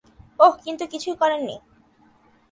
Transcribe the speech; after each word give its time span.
ওহ, 0.39 0.53
কিন্তু 0.63 0.83
কিছুই 0.87 1.15
করেননি? 1.15 1.55